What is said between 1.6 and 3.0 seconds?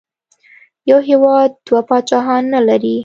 دوه پاچاهان نه لري.